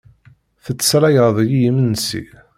Tettsayaleḍ-iyi 0.65 1.61
imensi. 1.69 2.23